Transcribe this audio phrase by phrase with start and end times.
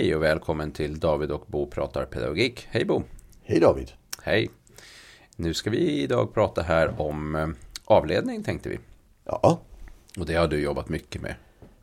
[0.00, 2.66] Hej och välkommen till David och Bo pratar pedagogik.
[2.70, 3.02] Hej Bo!
[3.42, 3.90] Hej David!
[4.22, 4.50] Hej!
[5.36, 7.48] Nu ska vi idag prata här om eh,
[7.84, 8.78] avledning tänkte vi.
[9.24, 9.60] Ja.
[10.18, 11.34] Och det har du jobbat mycket med.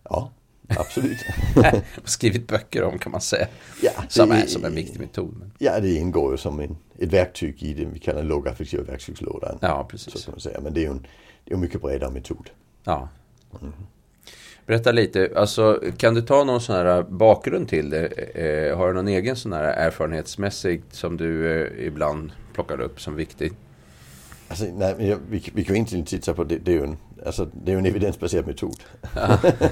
[0.03, 0.31] Ja,
[0.67, 1.17] absolut.
[2.01, 3.47] och skrivit böcker om kan man säga.
[3.81, 5.35] Ja, som är som en viktig metod.
[5.39, 5.51] Men...
[5.57, 9.57] Ja, det ingår ju som en, ett verktyg i det vi kallar lågaffektiva verktygslådan.
[9.61, 10.13] Ja, precis.
[10.13, 10.61] Så kan man säga.
[10.61, 11.07] Men det är ju en,
[11.43, 12.49] det är en mycket bredare metod.
[12.83, 13.09] Ja.
[13.61, 13.73] Mm.
[14.67, 18.05] Berätta lite, alltså kan du ta någon sån här bakgrund till det?
[18.05, 23.15] Eh, har du någon egen sån här erfarenhetsmässigt som du eh, ibland plockar upp som
[23.15, 23.53] viktig?
[24.47, 24.95] Alltså, nej,
[25.29, 27.77] vi, vi kan ju inte titta på det, det är ju en, alltså, det är
[27.77, 28.75] en evidensbaserad metod.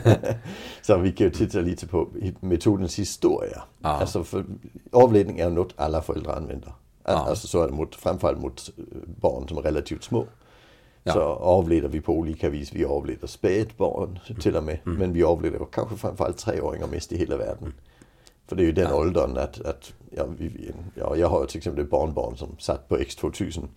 [0.81, 2.09] så vi kan ju titta lite på
[2.39, 3.63] metodens historia.
[3.81, 3.89] Ja.
[3.89, 4.45] Alltså för
[4.91, 6.73] avledning är något alla föräldrar använder.
[7.03, 7.11] Ja.
[7.11, 8.69] Alltså så är det mot, framförallt mot
[9.21, 10.25] barn som är relativt små.
[11.07, 11.13] Ja.
[11.13, 12.73] Så avleder vi på olika vis.
[12.73, 14.41] Vi avleder spädbarn mm.
[14.41, 14.79] till och med.
[14.85, 14.97] Mm.
[14.97, 17.73] Men vi avleder kanske framförallt treåringar mest i hela världen.
[18.47, 18.95] För det är ju den ja.
[18.95, 22.97] åldern att, att ja, vi, ja, jag har till exempel ett barnbarn som satt på
[22.97, 23.67] X2000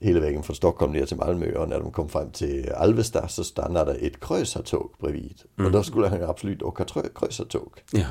[0.00, 3.44] hela vägen från Stockholm ner till Malmö och när de kom fram till Alvesta så
[3.44, 5.42] stannade ett kryssartåg bredvid.
[5.58, 5.66] Mm.
[5.66, 7.82] Och då skulle han ju absolut åka kryssartåg.
[7.92, 8.06] Ja.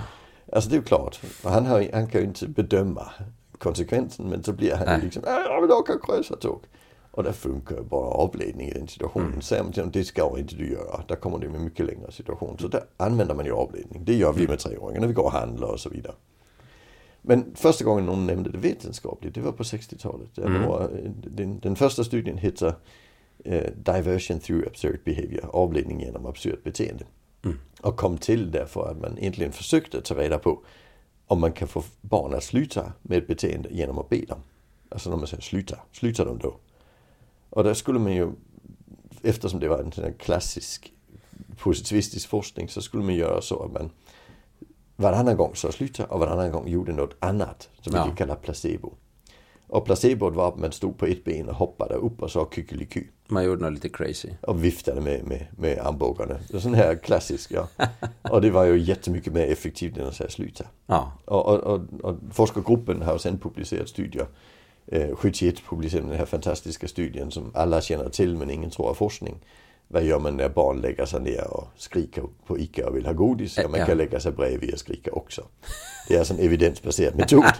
[0.54, 3.12] Alltså det är ju klart, han, har, han kan ju inte bedöma
[3.58, 6.62] konsekvensen men så blir han ju liksom, äh, jag vill åka kryssartåg.
[7.16, 9.42] Och det funkar bara avledning i den situationen.
[9.52, 9.72] Mm.
[9.72, 11.04] Dem, det ska inte du göra.
[11.08, 12.58] Där kommer du med mycket längre situation.
[12.60, 14.06] Så där använder man ju avledning.
[14.06, 14.50] Det gör vi mm.
[14.50, 16.14] med treåringar när vi går och handlar och så vidare.
[17.22, 20.38] Men första gången någon nämnde det vetenskapligt, det var på 60-talet.
[20.38, 20.64] Mm.
[21.24, 22.76] Den, den, första studien heter
[23.48, 27.06] uh, Diversion through absurd behavior, avledning genom absurt beteende.
[27.44, 27.60] Mm.
[27.82, 30.64] Och kom till därför att man egentligen försökte ta reda på
[31.28, 34.40] om man kan få barn att sluta med ett beteende genom att be dem.
[34.90, 36.56] Alltså när man säger sluta, sluta dem då.
[37.50, 38.32] Och där skulle man ju,
[39.24, 40.94] eftersom det var en sån klassisk
[41.58, 43.90] positivistisk forskning, så skulle man göra så att man
[44.96, 48.08] varannan gång sa sluta och varannan gång gjorde något annat som ja.
[48.10, 48.94] vi kallar placebo.
[49.68, 53.04] Och placebo var att man stod på ett ben och hoppade upp och sa kyckeliky.
[53.28, 54.30] Man gjorde något lite crazy.
[54.42, 56.40] Och viftade med, med, med armbågarna.
[56.60, 57.68] Sån här klassisk ja.
[58.22, 60.64] och det var ju jättemycket mer effektivt än att säga sluta.
[60.86, 61.12] Ja.
[61.26, 64.28] Och, och, och, och forskargruppen har sen publicerat studier
[64.88, 68.94] eh, 71 publicerade den här fantastiska studien som alla känner till men ingen tror är
[68.94, 69.40] forskning.
[69.88, 73.14] Vad gör man när barn lägger sig ner och skriker på ICA och vill ha
[73.14, 73.58] godis?
[73.58, 75.48] Ja, man kan lägga sig bredvid och skrika också.
[76.08, 77.44] Det är alltså en evidensbaserad metod.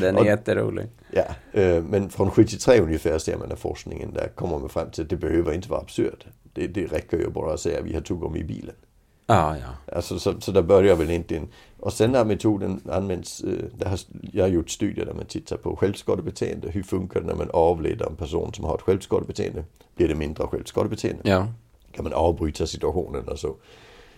[0.00, 0.86] Den är och, jätterolig.
[1.10, 1.24] Ja,
[1.60, 5.10] äh, men från 73 ungefär ser man att forskningen där kommer man fram till att
[5.10, 6.26] det behöver inte vara absurt.
[6.52, 8.74] Det, det räcker ju bara att säga att vi har tuggummi i bilen.
[9.32, 9.94] Ah, ja.
[9.96, 11.48] Alltså, så, så där börjar väl inte en...
[11.80, 13.98] Och sen när metoden används, eh, där har,
[14.32, 16.70] jag har gjort studier där man tittar på självskadebeteende.
[16.70, 19.64] Hur funkar det när man avleder en person som har ett självskadebeteende?
[19.94, 21.22] Blir det mindre självskadebeteende?
[21.24, 21.48] Ja.
[21.92, 23.56] Kan man avbryta situationen och så?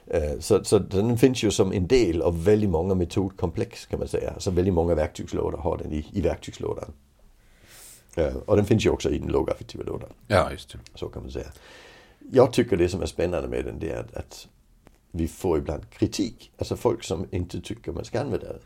[0.06, 4.08] Eh, så, så den finns ju som en del av väldigt många metodkomplex kan man
[4.08, 4.34] säga.
[4.38, 6.92] Så väldigt många verktygslådor har den i, i verktygslådan.
[8.46, 10.08] Och den finns ju också i den lågaffektiva lådan.
[10.26, 10.78] Ja, just det.
[10.94, 11.52] Så kan man säga.
[12.32, 14.48] Jag tycker det som är spännande med den det är att
[15.12, 16.52] vi får ibland kritik.
[16.58, 18.58] Alltså folk som inte tycker man ska använda det.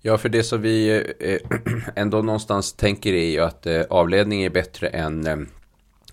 [0.00, 1.40] Ja, för det som vi eh,
[1.96, 5.38] ändå någonstans tänker är ju att eh, avledning är bättre än eh,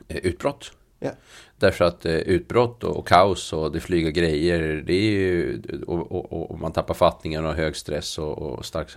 [0.08, 0.72] utbrott.
[1.00, 1.12] Ja.
[1.58, 6.60] Därför att utbrott och, kaos och det flyger grejer, det är ju, och, och, och
[6.60, 8.90] man tappar fattningen och hög stress och, och stark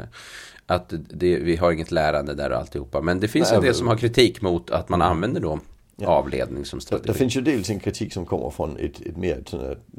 [0.66, 3.00] att det, vi har inget lärande där och alltihopa.
[3.00, 5.60] Men det finns Nej, en del som har kritik mot att man använder då
[5.96, 6.08] ja.
[6.08, 7.12] avledning som strategi.
[7.12, 9.44] Det finns ju dels en kritik som kommer från ett, ett mer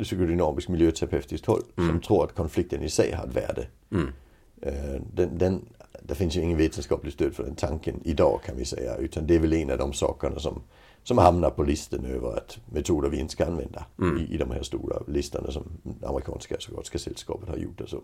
[0.04, 1.90] psykodynamiskt miljöterapeutiskt håll mm.
[1.90, 3.68] som tror att konflikten i sig har ett värde.
[3.92, 4.08] Mm.
[4.66, 5.66] Uh, den, den,
[6.02, 9.36] det finns ju ingen vetenskaplig stöd för den tanken idag kan vi säga utan det
[9.36, 10.62] är väl en av de sakerna som,
[11.04, 14.18] som hamnar på listan över att metoder vi inte ska använda mm.
[14.18, 15.64] i, i de här stora listorna som
[16.04, 18.02] amerikanska psykiatriska sällskapet har gjort och så.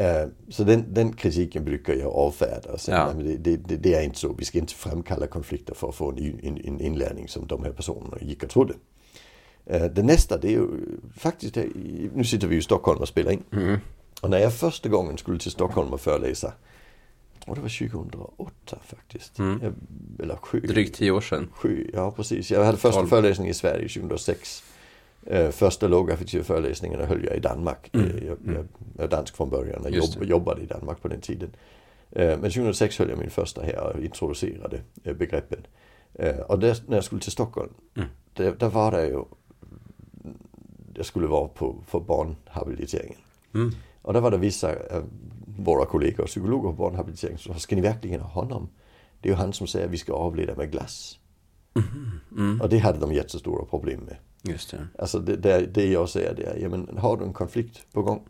[0.00, 3.22] Uh, så den, den, kritiken brukar jag avfärda och säga ja.
[3.38, 4.32] det, det, det, är inte så.
[4.32, 7.72] Vi ska inte framkalla konflikter för att få en, en, en inlärning som de här
[7.72, 8.74] personerna gick och trodde.
[9.72, 10.68] Uh, det nästa det är ju
[11.16, 11.56] faktiskt,
[12.14, 13.42] nu sitter vi i Stockholm och spelar in.
[13.52, 13.78] Mm.
[14.20, 16.52] Och när jag första gången skulle till Stockholm och föreläsa,
[17.46, 19.38] och det var 2008 faktiskt.
[19.38, 19.60] Mm.
[19.62, 19.72] Jag,
[20.22, 20.60] eller sju.
[20.60, 21.50] Drygt tio år sedan.
[21.54, 22.50] Sju, ja precis.
[22.50, 23.08] Jag hade första 12.
[23.08, 24.62] föreläsningen i Sverige 2006.
[25.26, 27.90] Eh, första lågaffektiva föreläsningarna höll jag i Danmark.
[27.92, 28.10] Mm.
[28.10, 28.38] Eh, jag,
[28.96, 31.50] jag, är dansk från början och jobb, jobbade i Danmark på den tiden.
[32.10, 35.66] Eh, men 2006 höll jag min första här och introducerade begreppen.
[36.46, 38.08] Och där, när jag skulle till Stockholm, mm.
[38.32, 39.24] där, där, var det ju,
[40.94, 43.18] jag skulle vara på för barnhabiliteringen.
[43.54, 43.72] Mm.
[44.02, 45.04] Och där var det vissa av
[45.58, 48.68] våra kollegor, psykologer på barnhabilitering, som sa, ska ni verkligen ha honom?
[49.20, 51.18] Det är ju han som säger att vi ska avleda med glass.
[51.74, 52.20] Mm.
[52.36, 52.60] Mm.
[52.60, 54.16] Och det hade de jättestora problem med.
[54.48, 54.88] Just det.
[54.98, 58.02] Alltså det, det, det jag säger det är, ja, men har du en konflikt på
[58.02, 58.28] gång?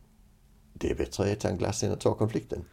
[0.74, 2.64] det är bättre att äta en glass än att ta konflikten.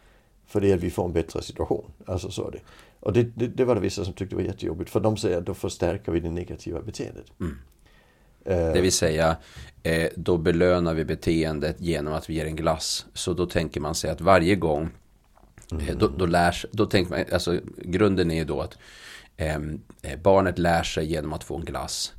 [0.45, 1.91] För det är att vi får en bättre situation.
[2.05, 2.59] Alltså så är det.
[2.99, 4.89] Och det, det, det var det vissa som tyckte var jättejobbigt.
[4.89, 7.25] För de säger att då förstärker vi det negativa beteendet.
[7.39, 7.57] Mm.
[8.49, 9.37] Uh, det vill säga,
[9.83, 13.05] eh, då belönar vi beteendet genom att vi ger en glass.
[13.13, 14.89] Så då tänker man sig att varje gång,
[15.71, 15.87] mm.
[15.87, 18.77] eh, då, då lärs, då tänker man, alltså grunden är ju då att
[19.37, 22.13] ehm, eh, barnet lär sig genom att få en glass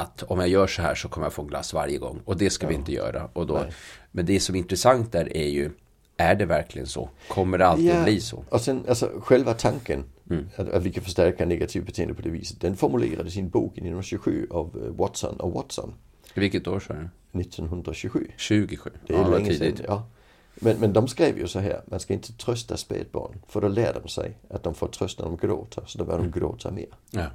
[0.00, 2.20] att om jag gör så här så kommer jag få glass varje gång.
[2.24, 2.68] Och det ska ja.
[2.68, 3.28] vi inte göra.
[3.32, 3.64] Och då,
[4.10, 5.70] men det som är intressant där är ju,
[6.16, 7.10] är det verkligen så?
[7.28, 8.04] Kommer det alltid ja.
[8.04, 8.44] bli så?
[8.48, 10.48] Och sen alltså, själva tanken mm.
[10.56, 12.60] att, att, vi kan förstärka negativt beteende på det viset.
[12.60, 15.94] Den formulerades i en bok 1927 av Watson och Watson.
[16.34, 17.08] Vilket år sa du?
[17.40, 18.28] 1927.
[18.36, 18.90] 27?
[19.06, 19.84] Det är ja, länge sedan.
[19.88, 20.06] Ja.
[20.54, 23.42] Men, men de skrev ju så här, man ska inte trösta spädbarn.
[23.48, 25.84] För då lär de sig att de får tröst när de gråter.
[25.86, 26.40] Så då börjar de mm.
[26.40, 26.86] gråta mer.
[27.10, 27.26] Ja.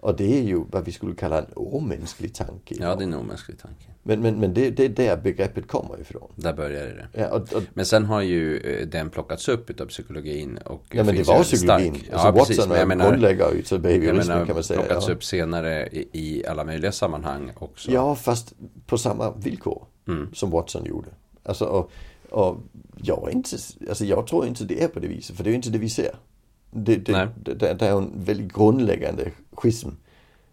[0.00, 2.74] Och det är ju vad vi skulle kalla en omänsklig tanke.
[2.78, 3.84] Ja, det är en omänsklig tanke.
[4.02, 6.32] Men, men, men det, det är där begreppet kommer ifrån.
[6.34, 7.08] Där börjar det.
[7.20, 10.58] Ja, och, och, men sen har ju eh, den plockats upp av psykologin.
[10.64, 11.94] Och ja, men det var psykologin.
[11.94, 12.12] Stark.
[12.12, 14.80] Alltså ja, Watson menar, grundläggare utav behaviorismen kan man säga.
[14.80, 15.14] plockats ja.
[15.14, 17.90] upp senare i, i, alla möjliga sammanhang också.
[17.90, 18.52] Ja, fast
[18.86, 20.28] på samma villkor mm.
[20.34, 21.08] som Watson gjorde.
[21.42, 21.90] Alltså, och,
[22.30, 22.56] och
[23.02, 23.56] jag, inte,
[23.88, 25.88] alltså jag tror inte det är på det viset, för det är inte det vi
[25.88, 26.14] ser.
[26.70, 29.88] Det, det, det, det, är en väldigt grundläggande schism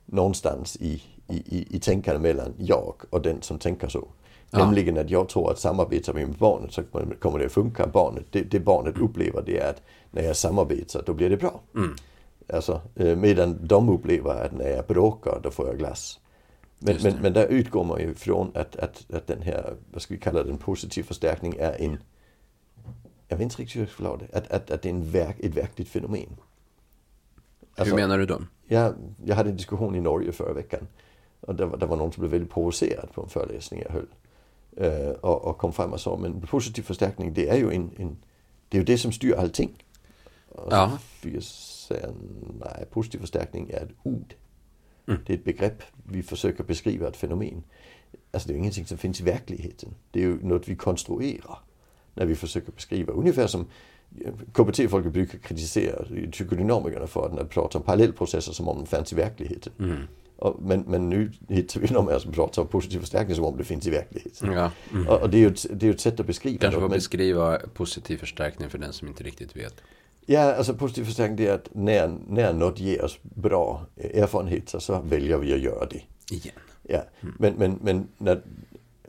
[0.05, 4.07] någonstans i, i, i tänkande mellan jag och den som tänker så.
[4.51, 4.59] Ja.
[4.59, 6.83] Nämligen att jag tror att samarbetar vi med barnet så
[7.19, 7.87] kommer det att funka.
[7.87, 9.81] Barnet, det, det barnet upplever det är att
[10.11, 11.61] när jag samarbetar då blir det bra.
[11.75, 11.95] Mm.
[12.53, 16.19] Alltså, eh, medan de upplever att när jag bråkar då får jag glass.
[16.79, 20.13] Men, men, men där utgår man ju från att, att, att den här, vad ska
[20.13, 21.97] vi kalla den, positiv förstärkning är en
[23.27, 24.37] jag vet inte riktigt hur jag ska förklara det.
[24.37, 26.37] Att, att, att det är en verk, ett verkligt fenomen.
[27.75, 28.41] Alltså, hur menar du då?
[28.67, 28.93] Jag,
[29.25, 30.87] jag hade en diskussion i Norge förra veckan.
[31.39, 34.07] Och det var, det var någon som blev väldigt provocerad på en föreläsning jag höll.
[34.81, 38.17] Uh, och, och, kom fram och sa, men positiv förstärkning det är ju en, en
[38.69, 39.83] det är ju det som styr allting.
[40.49, 40.97] Och ja.
[41.21, 42.09] jag säga,
[42.59, 44.33] nej, positiv förstärkning är ett ord.
[45.07, 45.21] Mm.
[45.25, 47.63] Det är ett begrepp vi försöker beskriva ett fenomen.
[48.31, 49.95] Alltså det är ju ingenting som finns i verkligheten.
[50.11, 51.59] Det är ju något vi konstruerar
[52.17, 53.13] när vi försöker beskriva.
[53.13, 53.65] Ungefär som
[54.53, 59.13] KBT-folket brukar kritisera psykodynamikerna för att när de pratar om parallellprocesser som om de fanns
[59.13, 59.73] i verkligheten.
[59.79, 59.97] Mm.
[60.37, 63.63] Och, men, men nu hittar vi någon som pratar om positiv förstärkning som om det
[63.63, 64.51] finns i verkligheten.
[64.51, 64.71] Ja.
[64.91, 65.07] Mm.
[65.07, 66.57] Och, och, det är ju ett, det är ett sätt att beskriva.
[66.59, 69.73] Kanske får beskriva positiv förstärkning för den som inte riktigt vet.
[70.25, 75.01] Ja, alltså positiv förstärkning det är att när, när något ger oss bra erfarenheter så
[75.01, 76.01] väljer vi att göra det.
[76.31, 76.55] Igen.
[76.83, 77.35] Ja, mm.
[77.39, 78.41] men, men, men när,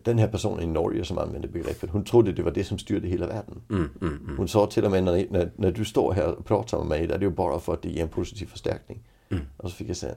[0.02, 3.08] den här personen i Norge som använde begreppet, hon trodde det var det som styrde
[3.08, 3.62] hela världen.
[3.70, 4.36] Mm, mm, mm.
[4.36, 7.06] Hon sa till och med när, när, när, du står här och pratar med mig,
[7.06, 9.02] det är ju bara för att det ger en positiv förstärkning.
[9.30, 9.44] Mm.
[9.56, 10.14] Och så fick jag säga,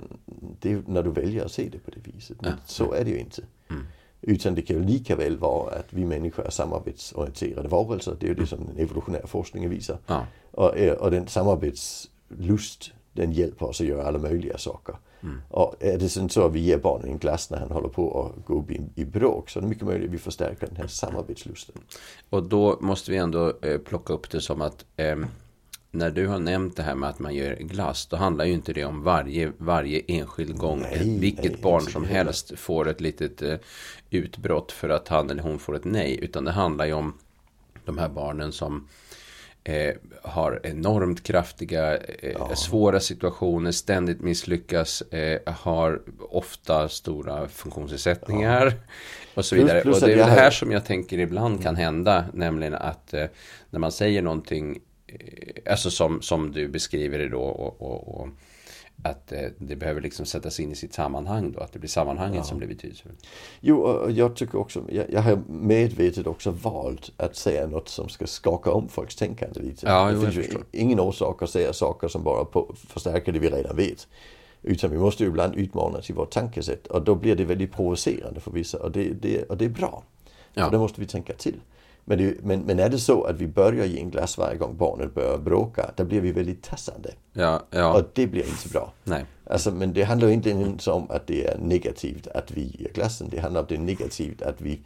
[0.60, 2.42] det är när du väljer att se det på det viset.
[2.42, 3.42] Men ja, så är det ju inte.
[3.70, 3.84] Mm.
[4.22, 8.16] Utan det kan ju lika väl vara att vi människor är samarbetsorienterade varelser.
[8.20, 9.98] Det är ju det som den evolutionära forskningen visar.
[10.08, 10.26] Ja.
[10.52, 14.96] Och, eh, och den samarbetslust, den hjälper oss att göra alla möjliga saker.
[15.24, 15.42] Mm.
[15.50, 18.24] Och är det sen så att vi ger barnen en glass när han håller på
[18.24, 20.76] att gå upp i, i bråk så är det mycket möjligt att vi förstärker den
[20.76, 21.76] här samarbetslusten.
[22.30, 25.16] Och då måste vi ändå eh, plocka upp det som att eh,
[25.92, 28.74] när du har nämnt det här med att man gör glass, då handlar ju inte
[28.74, 33.42] det om varje, varje enskild gång nej, vilket nej, barn som helst får ett litet
[33.42, 33.56] eh,
[34.10, 37.14] utbrott för att han eller hon får ett nej, utan det handlar ju om
[37.86, 38.88] de här barnen som
[39.64, 42.56] eh, har enormt kraftiga, eh, ja.
[42.56, 48.94] svåra situationer, ständigt misslyckas, eh, har ofta stora funktionsnedsättningar ja.
[49.34, 49.82] och så vidare.
[49.82, 53.14] Plus, plus och det är det här som jag tänker ibland kan hända, nämligen att
[53.14, 53.26] eh,
[53.70, 58.28] när man säger någonting, eh, alltså som, som du beskriver det då och, och, och
[59.04, 62.38] att eh, det behöver liksom sättas in i sitt sammanhang då, att det blir sammanhanget
[62.38, 62.44] ja.
[62.44, 63.28] som blir betydelsefullt.
[63.60, 68.28] Jo, jag tycker också, jag, jag, har medvetet också valt att säga något som ska
[68.28, 69.88] skaka om folks tänkande lite.
[69.88, 73.50] Ja, det finns ju ingen orsak att säga saker som bara på, förstärker det vi
[73.50, 74.08] redan vet.
[74.62, 78.40] Utan vi måste ju ibland utmanas i vårt tankesätt och då blir det väldigt provocerande
[78.40, 80.04] för vissa och det, det, och det är bra.
[80.54, 80.70] Ja.
[80.70, 81.60] Det måste vi tänka till.
[82.06, 84.78] Men, det, men, men är det så att vi börjar ge en glass varje gång
[84.78, 87.14] barnet börjar bråka, då blir vi väldigt tassande.
[87.34, 87.94] Ja, ja.
[87.94, 88.94] Och det blir inte bra.
[89.04, 89.26] Nej.
[89.46, 93.28] Alltså, men det handlar inte ens om att det är negativt att vi ger glassen.
[93.32, 94.80] Det handlar om att det är negativt att vi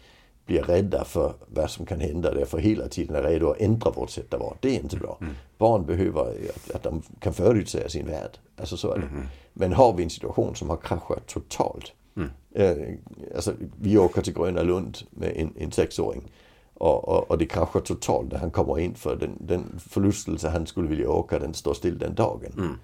[0.46, 2.34] blir rädda för vad som kan hända.
[2.34, 4.56] Därför hela tiden är redo att ändra vårt sätt att vara.
[4.60, 5.18] Det är inte bra.
[5.22, 5.34] Mm.
[5.58, 8.38] Barn behöver att, att de kan förutsäga sin värld.
[8.58, 9.08] Alltså så är det.
[9.08, 9.26] Mm.
[9.54, 11.94] Men har vi en situation som har kraschat totalt.
[12.18, 12.30] Mm.
[12.52, 12.96] Eh,
[13.36, 16.32] alltså, vi åker till Gröna Lund med en, en sexåring.
[16.78, 20.68] Och, och, och det kraschar totalt när han kommer in för den, den förlustelse han
[20.68, 22.54] skulle vilja åka den står still den dagen.
[22.58, 22.78] Mm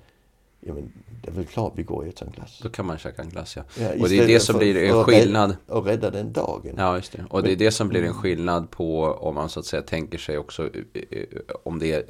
[0.61, 0.91] ja men
[1.23, 2.59] det är väl klart vi går och äter en glass.
[2.63, 3.63] Då kan man käka en glass ja.
[3.79, 5.55] Ja, och det är det som för- blir en skillnad.
[5.67, 6.73] Och rädda den dagen.
[6.77, 7.25] Ja, just det.
[7.29, 8.17] Och det är det som blir en Mm.
[8.21, 11.23] skillnad på om man så att säga tänker sig också eh, eh,
[11.63, 12.03] om det är,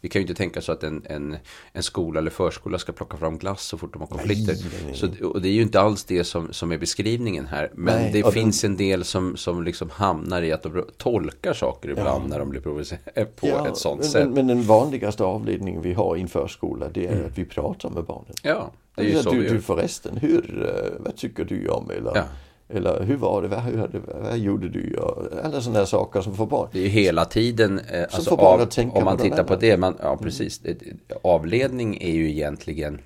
[0.00, 1.36] Vi kan ju inte tänka så att en, en,
[1.72, 4.54] en skola eller förskola ska plocka fram glass så fort de har konflikter.
[4.54, 4.94] nej, nej.
[5.20, 7.70] Så, och det är ju inte alls det som, som är beskrivningen här.
[7.74, 11.88] Men Nej, det finns en del som, som liksom hamnar i att de tolkar saker
[11.90, 14.24] ibland när de blir provocerade på ett sånt men, sätt.
[14.24, 17.90] Men, men den vanligaste avledningen vi har i en förskola det är att vi pratar
[17.98, 18.34] med barnen.
[18.42, 21.90] ja, det är ju så du, du förresten, hur, eh, vad tycker du om?
[21.90, 22.24] Eller, Ja.
[22.68, 24.98] eller hur var det, vad, hur, vad gjorde du?
[25.44, 26.68] Alla sådana saker som får barn.
[26.72, 28.60] Det är ju hela tiden, eh, alltså av,
[28.92, 30.58] om man på tittar på det, man, ja precis.
[30.58, 33.00] Det- det- Avledning är ju egentligen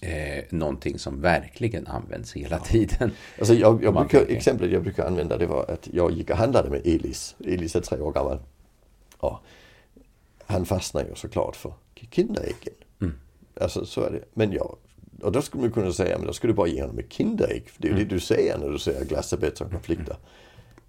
[0.00, 3.10] eh, någonting som verkligen används hela tiden.
[3.38, 6.70] Alltså jag, jag brukar, exemplet jag brukar använda det var att jag gick och handlade
[6.70, 7.34] med Elis.
[7.46, 8.38] Elis är tre år gammal.
[9.18, 9.38] Och
[10.46, 11.72] han fastnar ju såklart för
[12.10, 12.74] Kinderäggen.
[13.60, 14.24] Alltså så är det.
[14.34, 14.76] Men jag,
[15.22, 17.68] och då skulle man kunna säga, men då ska du bara ge honom ett Kinderägg.
[17.68, 20.16] För det är ju det du säger när du säger glass är bättre än konflikter.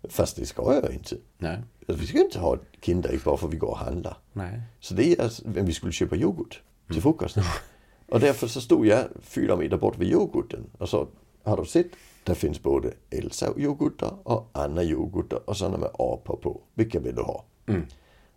[0.10, 1.16] Fast det ska jag inte.
[1.38, 1.58] Nej,
[1.88, 4.18] Alltså, vi ska inte ha ett Kinderägg bara för att vi går och handlar.
[4.34, 4.62] nej.
[4.80, 7.44] Så det är alltså, men vi skulle köpa yoghurt till frukosten.
[8.10, 11.08] Och därför så stod jag fyra meter bort vid yoghurten och så
[11.44, 11.88] har du sett?
[12.24, 16.62] Det finns både Elsa yoghurter och Anna yoghurter och sådana med apor på.
[16.74, 17.46] Vilka vill du ha?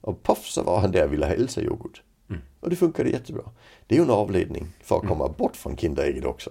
[0.01, 1.61] Och poff så var han där och ville ha Elsa
[2.31, 2.45] yoghurt.
[2.61, 3.43] Och det funkade jättebra.
[3.87, 6.51] Det är ju en avledning för att komma bort från Kinderägget också.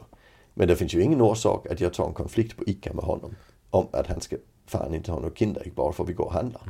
[0.53, 3.36] Men det finns ju ingen orsak att jag tar en konflikt på ICA med honom.
[3.69, 6.33] Om att han ska fan inte ha något Kinderägg bara för att vi går och
[6.33, 6.62] handlar.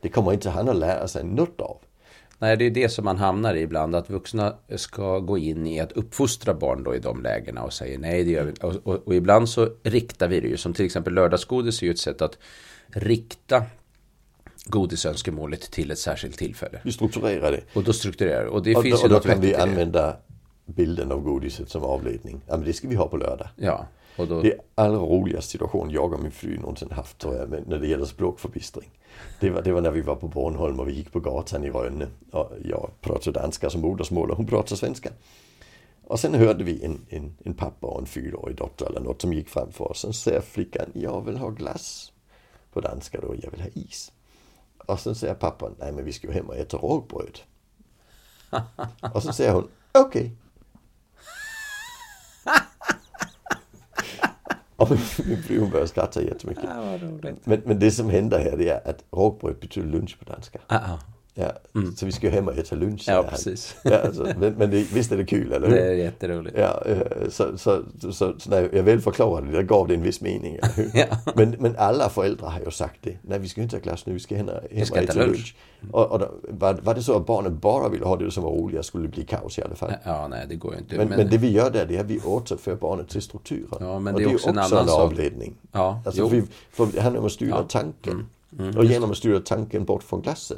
[0.00, 1.76] Det kommer inte han att lära sig något av.
[2.38, 3.94] Nej, det är det som man hamnar i ibland.
[3.94, 7.98] Att vuxna ska gå in i att uppfostra barn då i de lägena och säger
[7.98, 10.56] nej, det gör vi och, och, och ibland så riktar vi det ju.
[10.56, 12.38] Som till exempel lördagsgodis är ju ett sätt att
[12.86, 13.64] rikta
[14.66, 16.80] godisönskemålet till ett särskilt tillfälle.
[16.84, 17.62] Vi strukturerar det.
[17.74, 18.50] Och då strukturerar det.
[18.50, 20.16] Och det Och, finns då, och ju då något kan vi använda
[20.66, 22.40] bilden av godiset som avledning.
[22.46, 23.48] Ja men det ska vi ha på lördag.
[23.56, 24.42] Ja, och då...
[24.42, 28.04] Det allra roligaste situation jag och min fru någonsin haft tror jag, när det gäller
[28.04, 28.90] språkförbistring.
[29.40, 31.70] Det var, det var när vi var på Bornholm och vi gick på gatan i
[31.70, 32.06] Rönne.
[32.30, 35.10] Och jag pratar danska som modersmål och hon pratar svenska.
[36.04, 39.32] Och sen hörde vi en, en, en pappa och en fyraårig dotter eller något som
[39.32, 40.00] gick framför oss.
[40.00, 42.12] Sen säger flickan, jag vill ha glass.
[42.72, 44.12] På danska då, jag vill ha is.
[44.86, 47.38] Och sen säger pappan, nej men vi ska ju hem och äta rågbröd.
[49.14, 50.36] och så säger hon, okej.
[54.76, 54.98] Och min,
[55.42, 56.64] fru börjar skratta jättemycket.
[56.64, 56.98] Ja.
[57.44, 60.58] Men, men det som händer här det är att rågbröd betyder lunch på danska.
[60.66, 60.98] Ah, ah.
[61.34, 61.52] Ja,
[61.96, 63.04] Så vi ska ju hem och äta lunch.
[63.06, 63.76] Ja, precis.
[63.84, 65.74] Ja, alltså, men men det, visst är det kul, eller hur?
[65.76, 66.56] Det är jätteroligt.
[66.58, 70.02] Ja, eh, så, så, så, så, när jag väl förklarade det, där gav det en
[70.02, 70.58] viss mening.
[70.94, 71.04] Ja.
[71.34, 73.16] men, men alla föräldrar har ju sagt det.
[73.22, 75.16] Nej, vi ska ju inte ha glass nu, vi ska hem, och äta lunch.
[75.16, 75.56] lunch.
[75.92, 78.50] Och, och då, var, var det så att barnen bara ville ha det som var
[78.50, 79.92] roligast skulle det bli kaos i alla fall.
[80.04, 80.96] Ja, nej, det går ju inte.
[80.96, 83.68] Men, men, det vi gör där, det är att vi återför barnet till strukturen.
[83.80, 85.00] Ja, men och det är också en annan sak.
[85.00, 85.54] avledning.
[85.72, 86.28] Ja, Alltså, jo.
[86.28, 87.56] vi, för det handlar om att styra Ja.
[87.56, 87.68] Mm.
[87.68, 88.26] tanken.
[88.78, 90.56] och genom att styra tanken bort från glassen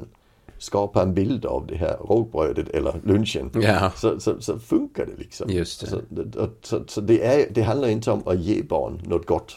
[0.64, 3.50] skapa en bild av det här rågbrödet eller lunchen.
[3.54, 3.92] Ja.
[3.96, 5.50] Så, så, så funkar det liksom.
[5.50, 6.24] Just det.
[6.24, 9.56] Det, och- så så det, är, det handlar inte om att ge barn något gott.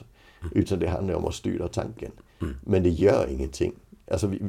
[0.52, 2.12] Utan det handlar om att styra tanken.
[2.42, 2.56] Mm.
[2.66, 3.74] Men det gör ingenting.
[4.12, 4.42] Alltså, vi,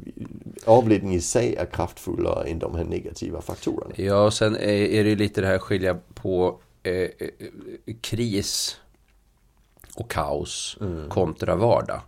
[0.65, 3.95] avledning i sig är kraftfullare än de här negativa faktorerna.
[3.97, 7.09] Ja, och sen är, det ju lite det här skilja på eh, eh,
[8.01, 8.77] kris
[9.97, 12.01] och kaos kontra vardag.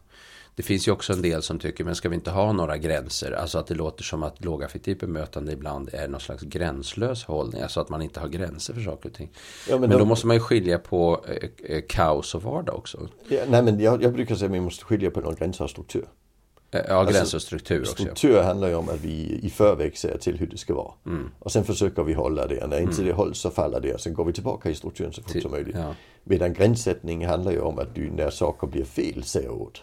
[0.54, 3.33] Det finns ju också en del som tycker, men ska vi inte ha några gränser?
[3.33, 7.62] Alltså att det låter som att lågaffektivt bemötande ibland är någon slags gränslös hållning.
[7.62, 9.30] Alltså att man inte har gränser för saker och ting.
[9.69, 12.75] Ja, men men, då, då- måste man ju skilja på eh, eh, kaos och vardag
[12.76, 13.09] också.
[13.28, 15.71] Ja, nej, men jag, jag brukar säga att vi måste skilja på någon gränser och
[15.71, 16.04] struktur.
[16.71, 17.92] Eh, Ja, gräns och struktur också.
[17.92, 20.92] Struktur handlar ju om att vi i förväg säger till hur det ska vara.
[21.07, 21.30] Mm.
[21.38, 22.66] Och sen försöker vi hålla det.
[22.66, 25.23] När inte det hålls så faller det och sen går vi tillbaka i strukturen så
[25.23, 25.76] fort Till- som möjligt.
[25.78, 25.95] ja.
[26.25, 29.83] Medan gränssättning handlar ju om att du när saker blir fel säger åt.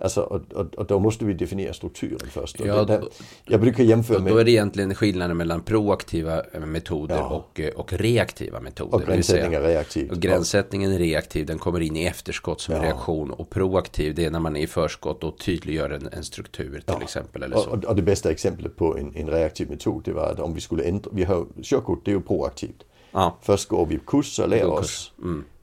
[0.00, 2.60] Alltså, och, och, och då måste vi definiera strukturen först.
[2.64, 3.04] Ja, det, där,
[3.44, 7.26] jag brukar jämföra med Då är det egentligen skillnaden mellan proaktiva eh, metoder Ja.
[7.28, 8.94] och, eh, och reaktiva metoder.
[8.94, 10.10] och det vill säga- gränssättning är reaktivt.
[10.12, 12.82] Och gränssättningen är reaktiv, den kommer in i efterskott som Ja.
[12.82, 13.30] reaktion.
[13.30, 17.02] Och proaktiv, det är när man är i förskott och tydliggör en, en struktur till
[17.02, 17.42] exempel.
[17.42, 17.70] Eller så.
[17.70, 20.60] och, och det bästa exemplet på en, en reaktiv metod det var att om vi
[20.60, 22.84] skulle ändra, vi har körkort det är ju proaktivt.
[23.12, 23.38] Ja.
[23.42, 25.12] Först går vi kurs och lär oss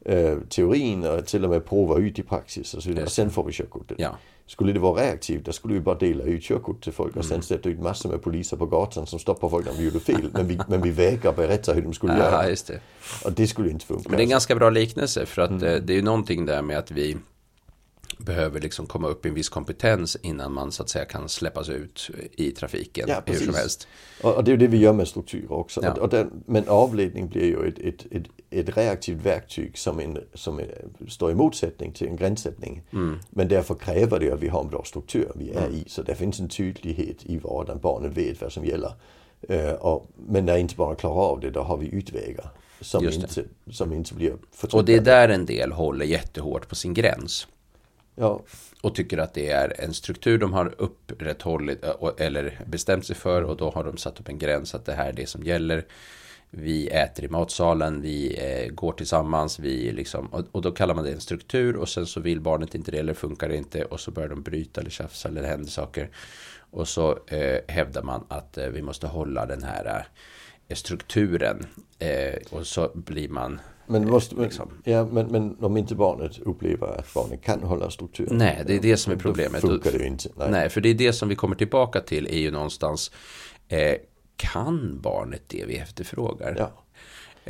[0.06, 3.10] eh, teorin och till och med prova ut i praxis och så vidare.
[3.10, 3.98] Sen får vi körkortet.
[4.00, 4.18] Ja.
[4.48, 7.42] Skulle det vara reaktivt, då skulle vi bara dela ut körkort till folk och sen
[7.42, 10.30] sätta ut massor med poliser på gatan som stoppar folk när de gjorde fel.
[10.34, 12.42] Men vi, men vi vägrar berätta hur de skulle Ja, göra.
[12.44, 12.80] det.
[13.26, 14.10] Och det skulle inte funka.
[14.10, 15.64] Men det är en ganska bra liknelse för att Mm.
[15.64, 17.18] eh, det är ju någonting där med att vi
[18.18, 21.70] behöver liksom komma upp i en viss kompetens innan man så att säga kan släppas
[21.70, 23.88] ut i trafiken Ja, hur som helst.
[24.22, 25.82] Och, det är ju det vi gör med strukturer också.
[25.84, 25.94] Ja.
[25.94, 30.62] Och, den, men avledning blir ju ett, ett, ett, ett reaktivt verktyg som, en, som
[31.08, 32.82] står i motsättning till en gränssättning.
[33.30, 35.84] Men därför kräver det att vi har en bra struktur vi är i.
[35.88, 38.94] Så det finns en tydlighet i vardagen, barnen vet vad som gäller.
[39.50, 42.50] Eh, och, men när inte bara klarar av det, då har vi utvägar.
[42.82, 44.78] Som, inte, som inte blir förtryckande.
[44.78, 47.48] Och det är där en del håller jättehårt på sin gräns.
[48.16, 48.44] Ja,
[48.82, 53.44] och tycker att det är en struktur de har upprätthållit eh, eller bestämt sig för
[53.44, 55.86] och då har de satt upp en gräns att det här är det som gäller.
[56.50, 61.04] Vi äter i matsalen, vi eh, går tillsammans, vi liksom, och, och då kallar man
[61.04, 64.00] det en struktur och sen så vill barnet inte det eller funkar det inte och
[64.00, 66.10] så börjar de bryta eller tjafsa eller det händer saker.
[66.72, 70.08] Och så eh, hävdar man att eh, vi måste hålla den här
[70.68, 71.66] eh, strukturen
[72.00, 74.70] eh, och så blir man men, måste, men, liksom.
[74.84, 78.38] ja, men, men om inte barnet upplever att barnet kan hålla strukturen.
[78.38, 79.62] Nej, det är det som är då problemet.
[79.62, 80.30] funkar det inte.
[80.50, 80.70] Nej.
[80.70, 83.12] för det är det som vi kommer tillbaka till är ju någonstans
[83.68, 83.96] eh,
[84.36, 86.56] Kan barnet det vi efterfrågar?
[86.58, 86.72] Ja.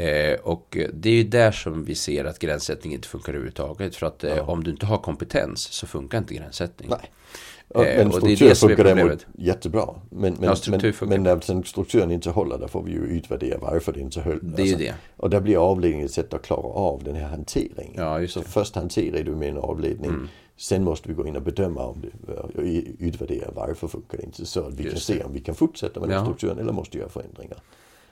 [0.03, 3.95] Eh, och det är ju där som vi ser att gränssättning inte funkar överhuvudtaget.
[3.95, 6.89] För att eh, om du inte har kompetens så funkar inte gränssättning.
[6.89, 7.11] Nej.
[7.69, 9.89] Eh, men det är struktur det funkar däremot jättebra.
[10.09, 13.57] Men, men, Ja, men, men när sen strukturen inte håller, då får vi ju utvärdera
[13.61, 14.33] varför det inte höll.
[14.33, 14.93] Alltså, Det är ju det.
[15.17, 17.93] Och där blir avledningen ett sätt att klara av den här hanteringen.
[17.95, 18.39] Ja, Så.
[18.39, 18.49] Mm.
[18.49, 20.11] först hanterar du med en avledning.
[20.57, 22.49] Sen måste vi gå in och bedöma om det, och
[22.99, 24.45] utvärdera varför funkar det inte.
[24.45, 26.23] Så att vi kan Just se om vi kan fortsätta med den Ja.
[26.25, 27.57] strukturen eller måste göra förändringar.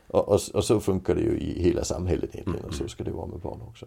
[0.08, 3.04] Och, och, och så funkar det ju i hela samhället egentligen Mm, och så ska
[3.04, 3.86] det vara med barn också.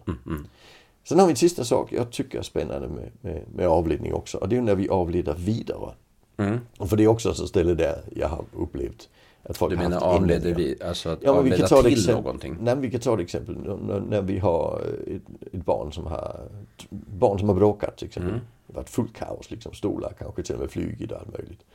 [1.03, 4.37] Sen har vi en sista sak jag tycker är spännande med, med, med avledning också.
[4.37, 5.93] Och det är när vi avleder vidare.
[6.37, 6.59] Mm.
[6.79, 9.09] För det är också ett ställe där jag har upplevt
[9.43, 11.93] att folk Du menar avleder vi, alltså att Ja, men vi avleda kan ta till
[11.93, 12.57] exempel, någonting?
[12.61, 15.21] Nej, vi kan ta ett exempel när, när vi har ett,
[15.53, 16.41] ett barn som har
[16.89, 18.31] barn som har bråkat till exempel.
[18.31, 18.45] Mm.
[18.67, 21.65] Det har varit fullt kaos, liksom stolar kanske till och med flugit och allt möjligt.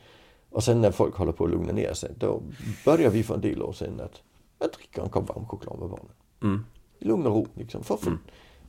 [0.49, 2.41] Och sen när folk håller på att lugna ner sig, då
[2.85, 4.21] börjar vi för en del år sedan att,
[4.65, 6.11] att dricka en kopp varm choklad med barnen.
[6.41, 6.65] Mm.
[6.99, 7.83] I lugn och ro liksom.
[7.83, 8.17] För, för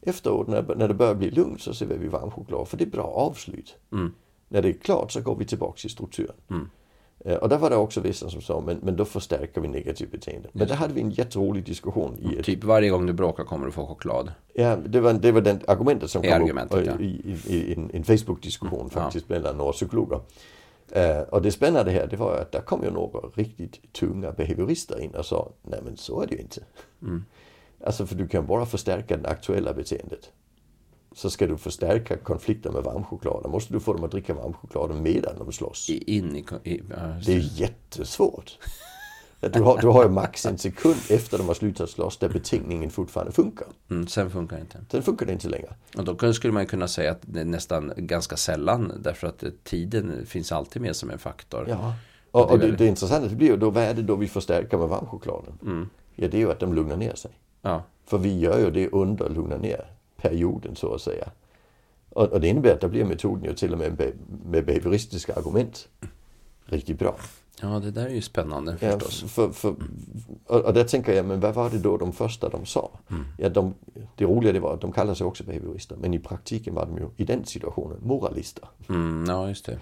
[0.07, 2.91] Efteråt när, när det börjar bli lugnt så serverar vi varm choklad för det är
[2.91, 3.77] bra avslut.
[3.93, 4.13] Mm.
[4.49, 6.35] När det är klart så går vi tillbaks i strukturen.
[6.51, 6.69] Mm.
[7.25, 10.11] Eh, Och där var det också vissa som sa, men, men då förstärker vi negativt
[10.11, 10.49] beteende.
[10.53, 13.67] Men där hade vi en jätterolig diskussion i ett, Typ varje gång du bråkar kommer
[13.67, 14.33] du få choklad.
[14.55, 17.05] Ja, det var, det var den argumentet som Det kom argumentet, upp ja.
[17.05, 20.21] i, i, i en, en Facebook-diskussion faktiskt mellan några psykologer.
[20.93, 25.01] Eh, och det spännande här det var att där kom ju några riktigt tunga behaviorister
[25.01, 26.61] in och sa, nej men så är det ju inte.
[27.85, 30.33] Alltså för du kan bara förstärka det aktuella beteendet.
[31.13, 34.35] Så ska du förstärka konflikter med varm choklad, då måste du få dem att dricka
[34.35, 35.91] varm choklad medan de slåss.
[35.91, 38.59] In i, i ja, Det är jättesvårt.
[39.53, 42.91] Du har, du har ju max en sekund efter de har slutat slåss där betingningen
[42.91, 43.67] fortfarande funkar.
[43.91, 44.79] mm, sen funkar det inte.
[44.91, 45.75] Sen funkar det inte längre.
[45.97, 49.51] Och då skulle man kunna säga att det är nästan ganska sällan därför att eh,
[49.65, 51.67] tiden finns alltid med som en faktor.
[51.69, 51.95] Ja.
[52.31, 54.29] Och, och det det, det intressanta det blir ju då, vad är det då vi
[54.29, 55.59] förstärker med varmchokladen?
[55.63, 55.89] Mm.
[56.15, 57.31] Ja, det är ju att de lugnar ner sig.
[57.63, 61.29] Ja, För vi gör ju det under lugna ner perioden så att säga.
[62.09, 64.13] Och, och det innebär att där blir metoden ju till och med
[64.45, 65.89] med behavioristiska argument
[66.65, 67.17] riktigt bra.
[67.61, 69.33] Ja det där är ju spännande Ja, förstås.
[69.33, 69.75] för, för,
[70.47, 72.91] och, och där tänker jag, men vad var det då de första de sa?
[73.11, 73.25] Mm.
[73.39, 73.75] Ja, de,
[74.17, 76.97] det roliga det var att de kallar sig också behaviorister, men i praktiken var de
[76.97, 78.69] ju i den situationen moralister.
[78.89, 79.79] Mm, ja, just det.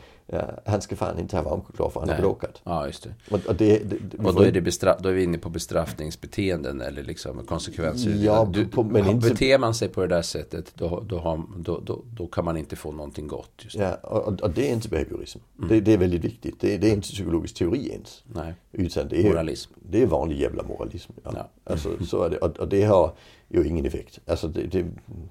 [0.66, 2.22] Han ska fan inte ha varmchoklad för han har Nej.
[2.22, 2.60] bråkat.
[2.64, 3.14] Ja, just det.
[3.30, 6.80] Och, och, det, det, Och då är, det bestra- då är vi inne på bestraffningsbeteenden
[6.80, 8.10] eller liksom konsekvenser.
[8.24, 11.42] Ja, du, på- men inte- Beter man sig på det där sättet då, då, har,
[11.58, 13.62] då, då, då kan man inte få någonting gott.
[13.74, 15.38] Ja, och, och det är inte behaviorism.
[15.58, 15.68] Mm.
[15.68, 16.60] Det, det är väldigt viktigt.
[16.60, 18.22] Det, det är inte psykologisk teori ens.
[18.34, 18.54] Nej.
[18.72, 19.72] Utan det är, Moralism.
[19.90, 21.12] Det är vanlig jävla moralism.
[21.24, 21.30] Ja.
[21.34, 21.48] Ja.
[21.64, 22.38] Alltså, så är det.
[22.38, 23.12] Och, och det har
[23.60, 24.18] ju ingen effekt.
[24.26, 24.86] Alltså det, det,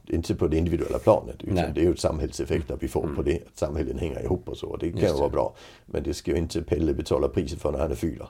[0.06, 1.36] det inte på det individuella planet.
[1.40, 1.72] Utan Nej.
[1.76, 3.36] det är ju ett samhällseffekt att vi får på det.
[3.48, 4.78] Att samhällen hänger ihop och så.
[4.78, 5.20] Det kan Just ju det.
[5.20, 5.56] vara bra.
[5.86, 8.28] Men det ska ju inte Pelle betala priset för när han är fyra.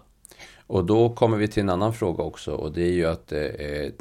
[0.67, 3.41] Och då kommer vi till en annan fråga också och det är ju att eh,
[3.41, 3.91] eh,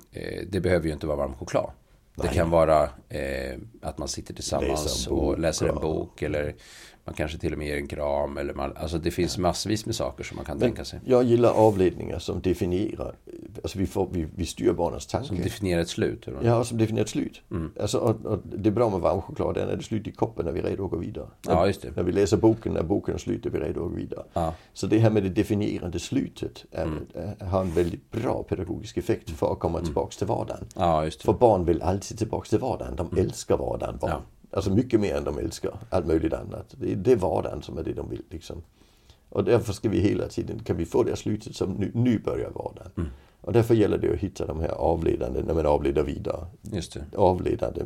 [0.48, 1.70] det behöver ju inte vara varm choklad.
[2.14, 2.34] Det Nej.
[2.34, 6.54] kan vara eh, att man sitter tillsammans Läser bok, och läser en bok eller
[7.10, 8.36] man kanske till och med ger en kram.
[8.38, 11.00] Eller man, alltså det finns massvis med saker som man kan tänka sig.
[11.04, 13.16] Jag gillar avledningar som definierar.
[13.62, 15.28] Alltså vi, får, vi, vi styr barnens tanke.
[15.28, 16.26] Som definierar ett slut.
[16.42, 17.42] Ja, som definierar ett slut.
[17.50, 17.70] Mm.
[17.80, 20.44] Alltså, och, och det är bra med varm choklad, den är det slut i koppen
[20.44, 21.26] när vi är redo att gå vidare.
[21.46, 21.96] Ja, just det.
[21.96, 24.24] När vi läser boken, när boken är slut är vi redo att gå vidare.
[24.32, 24.54] Ja.
[24.72, 27.06] Så det här med det definierande slutet är, Mm.
[27.14, 30.66] är, har en väldigt bra pedagogisk effekt för att komma tillbaks till vardagen.
[30.76, 31.24] ja, just det.
[31.24, 32.96] För barn vill alltid tillbaks till vardagen.
[32.96, 34.10] De älskar vardagen, barn.
[34.10, 34.22] Mm.
[34.22, 34.36] Ja.
[34.50, 36.74] Alltså mycket mer än de älskar allt möjligt annat.
[36.78, 38.62] Det är, det är vardagen som är det de vill liksom.
[39.28, 42.18] Och därför ska vi hela tiden, kan vi få det här slutet som nu, nu
[42.18, 42.92] börjar vardagen.
[42.96, 43.10] Mm.
[43.40, 46.46] Och därför gäller det att hitta de här avledande, när man avleder vidare.
[46.62, 47.16] Just det.
[47.16, 47.82] Avledande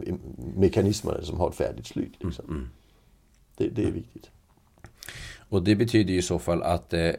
[0.56, 2.14] mekanismerna som har ett färdigt slut.
[2.20, 2.44] Liksom.
[2.48, 2.68] Mm.
[3.56, 4.30] Det, det är viktigt.
[5.48, 7.10] Och det betyder ju i så fall att eh,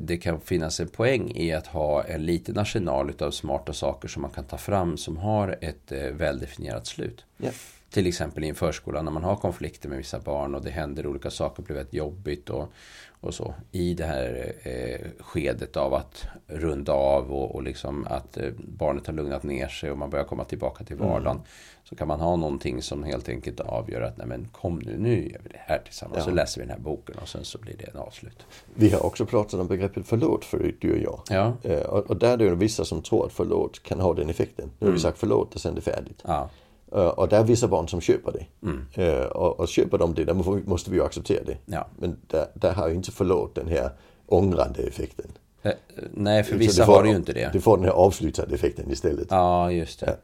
[0.00, 4.22] det kan finnas en poäng i att ha en liten arsenal av smarta saker som
[4.22, 7.24] man kan ta fram som har ett eh, väldefinierat slut.
[7.38, 7.54] Yeah.
[7.90, 11.06] Till exempel i en förskola när man har konflikter med vissa barn och det händer
[11.06, 12.72] olika saker, blir väldigt jobbigt och,
[13.20, 13.54] och så.
[13.72, 19.06] I det här eh, skedet av att runda av och, och liksom att eh, barnet
[19.06, 21.36] har lugnat ner sig och man börjar komma tillbaka till vardagen.
[21.36, 21.46] Mm.
[21.84, 25.28] Så kan man ha någonting som helt enkelt avgör att nej men kom nu, nu
[25.28, 26.18] gör vi det här tillsammans.
[26.18, 26.24] Ja.
[26.24, 28.46] Så läser vi den här boken och sen så blir det en avslut.
[28.74, 31.22] Vi har också pratat om begreppet förlåt förut, du och jag.
[31.30, 31.52] Ja.
[31.62, 34.66] Eh, och, och, där är det vissa som tror att förlåt kan ha den effekten.
[34.66, 34.94] Nu har mm.
[34.94, 36.22] vi sagt förlåt och sen är det färdigt.
[36.24, 36.50] Ja.
[36.96, 38.46] Uh, och där är vissa barn som köper det.
[38.62, 38.84] Mm.
[38.98, 40.34] Uh, och, och köper de det, då
[40.66, 41.56] måste vi ju acceptera det.
[41.66, 41.86] Ja.
[41.98, 43.90] Men där, där har ju inte förlåt den här
[44.26, 45.26] ångrande effekten.
[45.66, 45.72] Uh,
[46.14, 47.50] nej, för vissa får, har det ju inte det.
[47.52, 49.26] Du får den här avslutande effekten istället.
[49.30, 50.16] Ja, just det.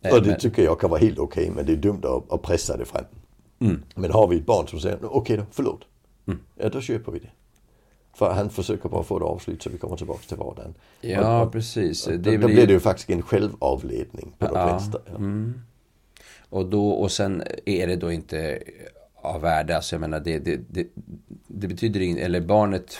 [0.00, 0.16] Ja.
[0.16, 2.42] Och det tycker jag kan vara helt okej, okay, men det är dumt att, att
[2.42, 3.04] pressa det fram.
[3.60, 3.82] Mm.
[3.94, 5.80] Men har vi ett barn som säger, okej okay då, förlåt.
[6.26, 6.40] Mm.
[6.56, 7.30] Ja, då köper vi det.
[8.14, 10.74] För han försöker bara få det avslut så vi kommer tillbaka till vardagen.
[11.00, 12.04] Ja, och, precis.
[12.04, 12.38] Det då, blir...
[12.38, 14.68] då blir det ju faktiskt en självavledning på ja.
[14.68, 14.98] flesta.
[15.06, 15.16] Ja.
[15.16, 15.60] Mm.
[16.50, 18.62] Och, då, och sen är det då inte
[19.14, 20.86] av värde, alltså jag menar det, det, det,
[21.46, 22.98] det betyder inget, eller barnet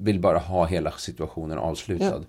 [0.00, 2.04] vill bara ha hela situationen avslutad.
[2.04, 2.20] Ja.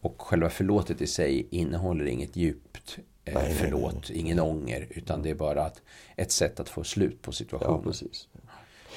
[0.00, 4.86] Och själva förlåtet i sig innehåller inget djupt eh, nej, förlåt, nej, nej, ingen ånger,
[4.90, 5.82] utan det är bara att,
[6.16, 7.92] ett sätt att få slut på situationen.
[8.00, 8.06] Ja.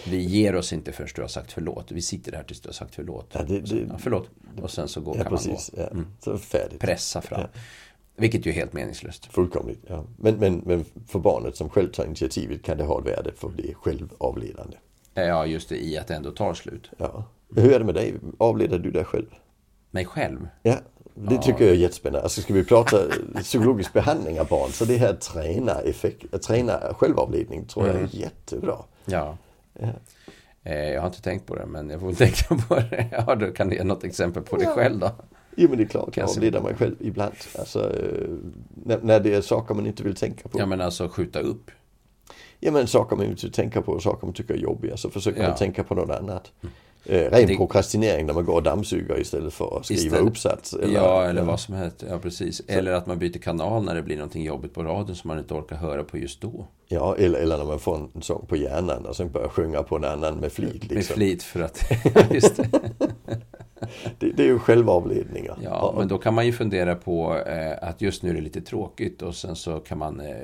[0.08, 1.92] Vi ger oss inte förrän du har sagt förlåt.
[1.92, 3.30] Vi sitter här tills du har sagt förlåt.
[3.32, 4.30] Ja, det, det, ja, förlåt.
[4.62, 5.92] Och sen så går, ja, kan precis, man gå.
[5.92, 6.08] Mm.
[6.20, 6.80] Så färdigt.
[6.80, 7.48] Pressa fram.
[8.20, 9.26] Vilket ju är helt meningslöst.
[9.26, 10.06] Fullkomligt, ja.
[10.18, 13.52] Men, men, men för barnet som själv tar initiativet kan det ha ett värde för
[13.58, 14.78] det är självavledande.
[15.14, 16.92] Ja, just det, i att det ändå tar slut.
[16.98, 17.24] Ja.
[17.56, 18.14] Hur är det med dig?
[18.38, 19.26] Avleder du dig själv?
[19.92, 20.48] Mig själv?
[20.64, 20.76] Ja,
[21.14, 21.42] det ja.
[21.42, 22.24] tycker jag är jättespännande.
[22.24, 22.98] Alltså ska vi prata
[23.36, 28.12] psykologisk behandling av barn så det här träna, effekt, träna självavledning tror jag är mm.
[28.14, 28.78] jättebra.
[29.06, 29.38] Ja.
[29.80, 29.88] ja.
[30.64, 33.08] Eh, jag har inte tänkt på det men jag får tänka på det.
[33.28, 34.60] Ja, då kan du ge något exempel på ja.
[34.60, 35.12] dig själv då.
[35.62, 37.34] Jo men det är klart, jag avleder mig själv ibland.
[37.60, 37.92] Alltså,
[38.86, 40.60] när, när det är saker man inte vill tänka på.
[40.60, 41.72] Ja men alltså skjuta upp.
[42.60, 45.10] Ja men saker man inte vill tänka på och saker man tycker är jobbiga så
[45.10, 45.48] försöker ja.
[45.48, 46.52] man tänka på något annat.
[46.62, 46.74] Mm.
[47.06, 47.56] Eh, ren det...
[47.56, 50.28] prokrastinering när man går och dammsuger istället för att skriva istället...
[50.28, 50.74] uppsats.
[50.74, 52.04] Eller, ja, eller vad som helst.
[52.10, 52.58] Ja, precis.
[52.58, 52.64] Så.
[52.68, 55.54] Eller att man byter kanal när det blir någonting jobbigt på radion som man inte
[55.54, 56.68] orkar höra på just då.
[56.88, 59.96] Ja, eller, eller när man får en sång på hjärnan och sen börjar sjunga på
[59.96, 60.74] en annan med flit.
[60.74, 60.96] Liksom.
[60.96, 61.84] Med flit för att,
[62.32, 62.70] just det.
[64.20, 65.58] Det, det, är ju självavledningar.
[65.64, 68.62] Ja, men då kan man ju fundera på eh, att just nu är det lite
[68.62, 70.36] tråkigt och sen så kan man eh,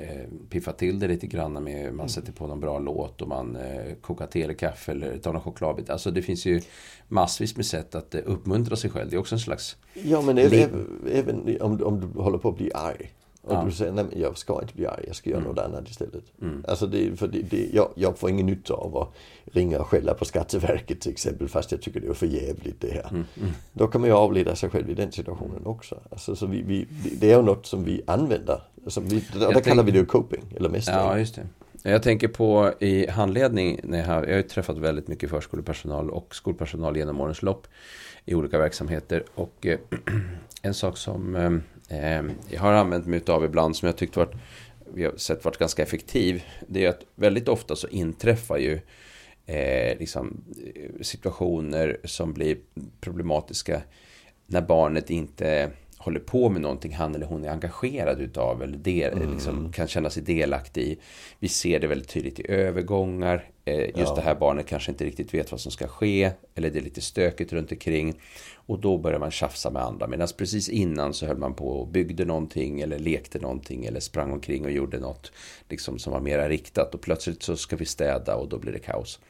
[0.50, 3.94] piffa till det lite grann med man sätter på någon bra låt och man eh,
[4.00, 5.90] kokar te eller kaffe eller tar någon chokladbit.
[5.90, 6.60] Alltså det finns ju
[7.08, 9.10] massvis med sätt att eh, uppmuntra sig själv.
[9.10, 9.76] Det är också en slags...
[9.94, 13.12] Ja, men även, även om, om du håller på att bli arg.
[13.46, 13.62] Och ja.
[13.64, 15.52] du säger, nej men jag ska inte bli arg, jag ska göra mm.
[15.52, 16.24] något annat istället.
[16.42, 16.64] Mm.
[16.68, 19.08] Alltså det, för det, det, jag, jag får ingen nytta av att
[19.44, 22.90] ringa och skälla på Skatteverket till exempel fast jag tycker det är för jävligt det
[22.90, 23.08] här.
[23.10, 23.24] Mm.
[23.40, 23.52] Mm.
[23.72, 26.00] Då kan man ju avleda sig själv i den situationen också.
[26.10, 26.86] Alltså, så vi, vi,
[27.20, 28.60] det är ju något som vi använder.
[28.84, 30.96] Alltså, vi, och där kallar vi det ju coping eller mästring.
[30.96, 31.46] Ja, just det.
[31.90, 36.34] Jag tänker på i handledning, när jag, har, jag har träffat väldigt mycket förskolepersonal och
[36.34, 37.66] skolpersonal genom årens lopp
[38.24, 39.24] i olika verksamheter.
[39.34, 39.78] Och eh,
[40.62, 41.50] en sak som eh,
[41.88, 44.34] eh, jag har använt mig av ibland som jag tyckt varit,
[44.94, 46.44] vi har sett varit ganska effektiv.
[46.68, 48.80] Det är att väldigt ofta så inträffar ju
[49.46, 50.44] eh, liksom,
[51.00, 52.56] situationer som blir
[53.00, 53.82] problematiska
[54.46, 59.12] när barnet inte håller på med någonting han eller hon är engagerad utav eller del,
[59.12, 59.32] mm.
[59.32, 60.98] liksom, kan känna sig delaktig i.
[61.38, 63.44] Vi ser det väldigt tydligt i övergångar.
[63.68, 64.14] Eh, just ja.
[64.14, 67.00] det här barnet kanske inte riktigt vet vad som ska ske eller det är lite
[67.00, 68.20] stökigt runt omkring.
[68.54, 70.06] Och då börjar man tjafsa med andra.
[70.06, 74.32] Medan precis innan så höll man på och byggde någonting eller lekte någonting eller sprang
[74.32, 75.32] omkring och gjorde något
[75.68, 76.94] liksom, som var mera riktat.
[76.94, 79.20] Och plötsligt så ska vi städa och då blir det kaos.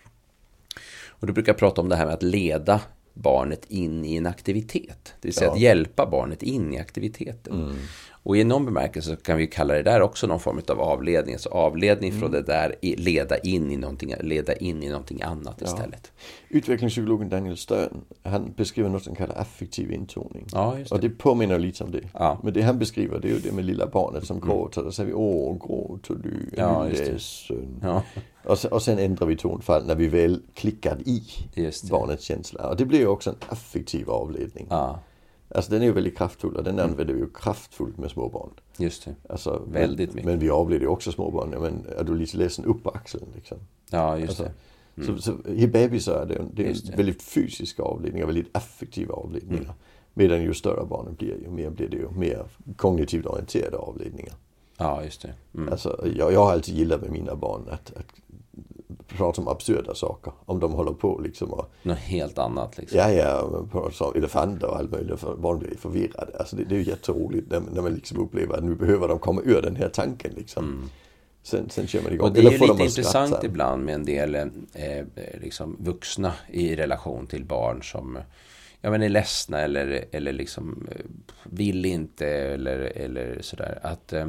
[1.06, 2.80] Och då brukar prata om det här med att leda
[3.14, 5.14] barnet in i en aktivitet.
[5.20, 5.52] Det vill säga ja.
[5.54, 7.62] att hjälpa barnet in i aktiviteten.
[7.62, 7.76] Mm.
[8.26, 11.34] Och i någon bemärkelse kan vi kalla det där också någon form av avledning.
[11.34, 12.20] Alltså avledning mm.
[12.20, 15.66] från det där, leda in i någonting, leda in i någonting annat ja.
[15.66, 16.12] istället.
[16.48, 20.46] Utvecklingspsykologen Daniel Stern, han beskriver något som kallas affektiv intoning.
[20.52, 20.94] Ja, just det.
[20.94, 22.00] Och det påminner lite om det.
[22.12, 22.38] Ja.
[22.42, 24.48] Men det han beskriver det är ju det med lilla barnet som mm.
[24.48, 24.82] gråter.
[24.82, 27.80] Då säger vi åh gråter du, är ja, du ledsen?
[27.82, 28.02] Ja.
[28.44, 31.22] Och sen, och sen ändrar vi tonfall när vi väl klickar i
[31.90, 32.68] barnets känsla.
[32.68, 34.66] Och det blir ju också en affektiv avledning.
[34.70, 35.00] Ja.
[35.48, 36.90] Alltså den är ju väldigt kraftfull och den mm.
[36.90, 38.50] använder vi ju kraftfullt med småbarn.
[38.76, 39.14] Just det.
[39.28, 40.30] Alltså, väldigt men, mycket.
[40.30, 41.52] Men vi avleder ju också småbarn.
[41.52, 43.58] Ja, men är du lite ledsen upp på axeln liksom.
[43.90, 44.52] Ja, just alltså, det.
[45.02, 45.18] Mm.
[45.18, 49.62] Så, så i bebisar är det, det är en väldigt fysiska avledningar, väldigt affektiva avledningar.
[49.62, 49.74] Mm.
[50.14, 54.34] Medan ju större barnen blir, ju mer blir det ju mer kognitivt orienterade avledningar.
[54.78, 55.34] Ja, just det.
[55.54, 55.72] Mm.
[55.72, 58.06] Alltså, jag, jag har alltid gillat med mina barn att, att
[59.08, 60.32] prata om absurda saker.
[60.44, 61.70] Om de håller på liksom och...
[61.82, 62.98] Något helt annat liksom.
[62.98, 63.66] Ja, ja.
[63.72, 65.20] Prata om elefanter och allt möjligt.
[65.20, 66.38] För barn blir förvirrade.
[66.38, 69.18] Alltså det, det är ju jätteroligt när, när man liksom upplever att nu behöver de
[69.18, 70.64] komma ur den här tanken liksom.
[70.64, 70.88] Mm.
[71.42, 72.28] Sen, sen kör man igång.
[72.28, 74.42] Och det är ju lite intressant ibland med en del eh,
[74.74, 75.04] eh,
[75.40, 78.18] liksom vuxna i relation till barn som
[78.80, 81.04] ja, men är ledsna eller, eller liksom eh,
[81.44, 83.78] vill inte eller, eller sådär.
[83.82, 84.28] Att, eh,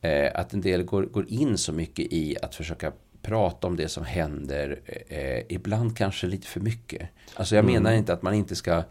[0.00, 2.92] eh, att en del går, går in så mycket i att försöka
[3.26, 4.80] prata om det som händer.
[5.08, 7.08] Eh, ibland kanske lite för mycket.
[7.34, 7.98] Alltså jag menar mm.
[7.98, 8.82] inte att man inte ska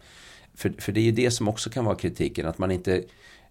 [0.54, 3.02] för, för det är ju det som också kan vara kritiken, att man inte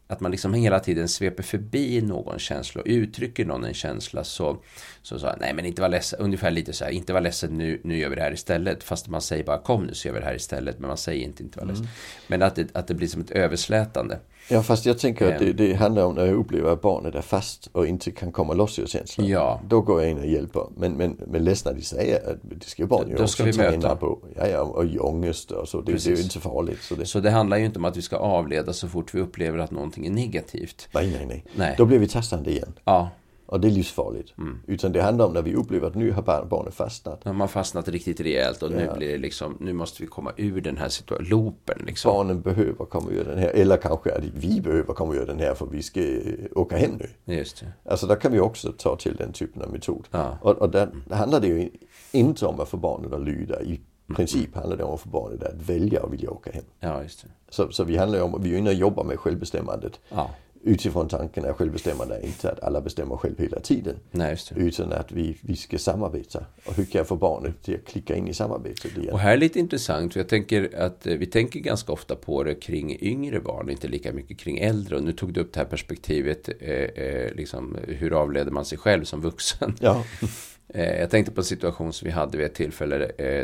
[0.07, 4.57] att man liksom hela tiden sveper förbi någon känsla och uttrycker någon en känsla så,
[5.01, 7.81] så sa nej men inte var ledsen, ungefär lite så här, inte var ledsen nu,
[7.83, 8.83] nu gör vi det här istället.
[8.83, 11.25] Fast man säger bara kom nu så gör vi det här istället, men man säger
[11.25, 11.85] inte inte var ledsen.
[11.85, 11.95] Mm.
[12.27, 14.19] Men att det, att det blir som ett överslätande.
[14.49, 17.21] Ja fast jag tänker att det, det, handlar om när jag upplever att barnet är
[17.21, 19.27] fast och inte kan komma loss ur känslan.
[19.27, 19.61] Ja.
[19.67, 20.67] Då går jag in och hjälper.
[20.77, 23.95] Men, men, men ledsna de säger att det ska barn ju också ta möta.
[23.95, 24.19] på.
[24.35, 25.81] Ja, ja, och ångest och så.
[25.81, 26.81] Det, det, är ju inte så farligt.
[26.81, 27.05] Så det...
[27.05, 29.71] så det handlar ju inte om att vi ska avleda så fort vi upplever att
[29.71, 30.87] någonting är negativt.
[30.91, 31.43] Nej, nej, nej.
[31.55, 31.75] nej.
[31.77, 32.73] Då blir vi testande igen.
[32.83, 33.09] Ja.
[33.45, 34.37] Och det är livsfarligt.
[34.37, 34.59] Mm.
[34.67, 37.23] Utan det handlar om när vi upplever att nu har barnet fastnat.
[37.23, 40.61] De har fastnat riktigt rejält och nu blir det liksom, nu måste vi komma ur
[40.61, 42.11] den här situationen, loopen liksom.
[42.11, 45.53] Barnen behöver komma ur den här, eller kanske att vi behöver komma ur den här
[45.53, 46.01] för vi ska
[46.55, 47.35] åka hem nu.
[47.35, 47.89] Just det.
[47.89, 50.07] Alltså där kan vi också ta till den typen av metod.
[50.11, 50.37] Ja.
[50.41, 51.69] Och, och där, där handlar det ju
[52.11, 53.61] inte om att få barnet att lyda.
[53.61, 53.81] I
[54.15, 54.59] princip mm.
[54.59, 56.63] handlar det om att få barnet att välja och vilja åka hem.
[56.79, 57.29] Ja, just det.
[57.49, 59.99] Så, så vi handlar ju om, vi är inne och jobbar med självbestämmandet.
[60.09, 60.29] Ja
[60.65, 63.95] utifrån tanken att självbestämmande är inte att alla bestämmer själv hela tiden.
[64.11, 66.45] Nej, utan att vi, vi ska samarbeta.
[66.65, 69.13] Och hur kan jag få barnet att klicka in i samarbetet igen?
[69.13, 72.43] Och här är lite intressant, för jag tänker att eh, vi tänker ganska ofta på
[72.43, 74.95] det kring yngre barn, inte lika mycket kring äldre.
[74.95, 78.77] Och nu tog du upp det här perspektivet, eh, eh, liksom, hur avleder man sig
[78.77, 79.75] själv som vuxen?
[79.79, 80.03] Ja.
[80.67, 82.97] Eh, jag tänkte på en situation som vi hade vid ett tillfälle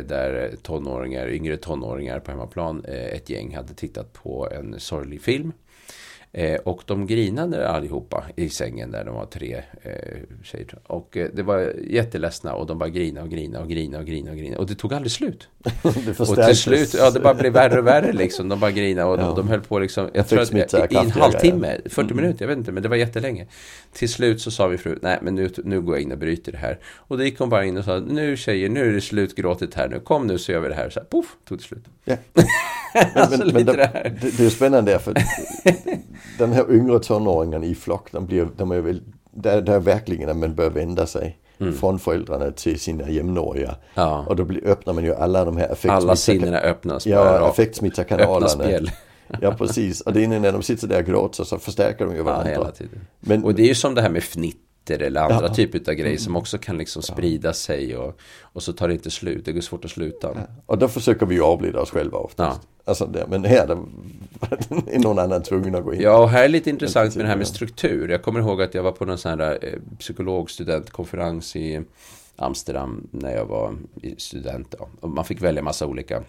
[0.08, 5.52] där tonåringar, yngre tonåringar på hemmaplan, ett gäng hade tittat på en sorglig film.
[6.34, 9.92] Eh, och de grinade allihopa i sängen där de var tre eh,
[10.42, 10.78] tjejer.
[10.86, 14.30] Och eh, det var jätteledsna och de bara grina och grina och grina och grina
[14.30, 14.58] och grina.
[14.58, 15.48] Och det tog aldrig slut.
[16.18, 18.48] och till slut, ja det bara blev värre och värre liksom.
[18.48, 19.30] De bara grina och, ja.
[19.30, 20.10] och de höll på liksom.
[20.14, 20.56] Jag tror att i,
[20.90, 22.16] i en halvtimme, 40 mm.
[22.16, 23.46] minuter, jag vet inte, men det var jättelänge.
[23.92, 26.52] Till slut så sa vi fru, nej men nu, nu går jag in och bryter
[26.52, 26.78] det här.
[26.96, 29.88] Och då gick hon bara in och sa, nu tjejer, nu är det slutgråtet här
[29.88, 30.00] nu.
[30.00, 30.90] Kom nu så gör vi det här.
[30.90, 31.84] Så här, poff, tog det slut.
[32.04, 32.16] Ja.
[33.14, 35.14] alltså, men, men, men det, det, det är spännande för
[36.38, 40.36] den här yngre tonåringen i flock, de, blir, de är väl, där, där verkligen att
[40.36, 41.38] man bör vända sig.
[41.58, 41.74] Mm.
[41.74, 43.76] Från föräldrarna till sina jämnåriga.
[43.94, 44.24] Ja.
[44.28, 45.96] Och då blir, öppnar man ju alla de här effektsmitta...
[45.96, 47.06] Alla sinnena öppnas.
[47.06, 48.88] Ja, effektsmittarkanalerna.
[49.40, 50.00] ja, precis.
[50.00, 52.50] Och det är när de sitter där och gråter så förstärker de ju varandra.
[52.50, 53.00] Ja, hela tiden.
[53.20, 55.54] Men, och det är ju som det här med fnitt eller andra ja.
[55.54, 57.52] typer av grejer som också kan liksom sprida ja.
[57.52, 59.44] sig och, och så tar det inte slut.
[59.44, 60.30] Det går svårt att sluta.
[60.34, 60.40] Ja.
[60.66, 62.60] Och då försöker vi ju avleda oss själva oftast.
[62.84, 63.68] Alltså det, men här
[64.86, 66.00] är någon annan tvungen att gå in.
[66.00, 68.08] Ja, och här är lite intressant med det här med struktur.
[68.08, 71.82] Jag kommer ihåg att jag var på någon sån här eh, psykologstudentkonferens i
[72.36, 73.74] Amsterdam när jag var
[74.18, 74.74] student.
[74.78, 74.88] Då.
[75.00, 76.22] Och man fick välja massa olika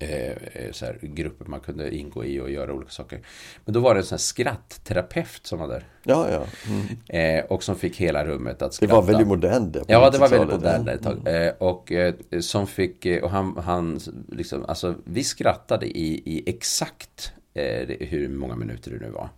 [0.00, 3.20] eh, så här, grupper man kunde ingå i och göra olika saker.
[3.64, 5.84] Men då var det en sån här skrattterapeut som var där.
[6.02, 6.44] Ja, ja.
[6.68, 7.38] Mm.
[7.38, 8.94] Eh, och som fick hela rummet att skratta.
[8.94, 9.76] Det var väldigt modernt.
[9.86, 11.18] Ja, det var väldigt modernt ett tag.
[11.18, 11.48] Mm.
[11.48, 16.42] Eh, och eh, som fick, eh, och han, han liksom, alltså vi skrattade i, i
[16.46, 19.28] exakt eh, hur många minuter det nu var.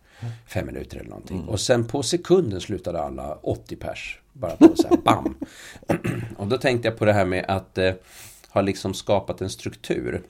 [0.46, 1.36] Fem minuter eller någonting.
[1.36, 1.48] Mm.
[1.48, 4.20] Och sen på sekunden slutade alla 80 pers.
[4.32, 5.34] Bara på så här, bam.
[6.36, 7.92] och då tänkte jag på det här med att eh,
[8.48, 10.22] ha liksom skapat en struktur.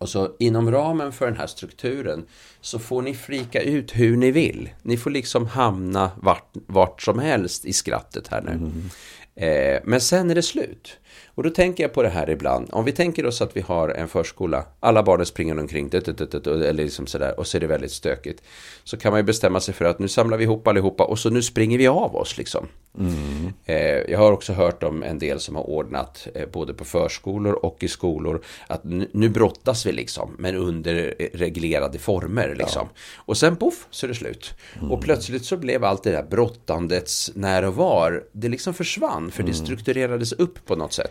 [0.00, 2.26] Och så inom ramen för den här strukturen
[2.60, 4.70] så får ni frika ut hur ni vill.
[4.82, 8.50] Ni får liksom hamna vart, vart som helst i skrattet här nu.
[8.50, 8.90] Mm.
[9.34, 10.98] Eh, men sen är det slut.
[11.34, 12.68] Och då tänker jag på det här ibland.
[12.72, 14.64] Om vi tänker oss att vi har en förskola.
[14.80, 15.90] Alla barnen springer omkring.
[15.92, 17.40] Eller liksom sådär.
[17.40, 18.42] Och så är det väldigt stökigt.
[18.84, 21.04] Så kan man ju bestämma sig för att nu samlar vi ihop allihopa.
[21.04, 22.68] Och så nu springer vi av oss liksom.
[22.98, 23.52] Mm.
[23.64, 23.76] Eh,
[24.12, 26.28] jag har också hört om en del som har ordnat.
[26.34, 28.44] Eh, både på förskolor och i skolor.
[28.66, 28.80] Att
[29.12, 30.36] nu brottas vi liksom.
[30.38, 32.88] Men under reglerade former liksom.
[32.92, 33.00] Ja.
[33.16, 34.54] Och sen poff så är det slut.
[34.78, 34.90] Mm.
[34.90, 38.24] Och plötsligt så blev allt det där brottandets när och var.
[38.32, 39.30] Det liksom försvann.
[39.30, 39.64] För det mm.
[39.64, 41.09] strukturerades upp på något sätt.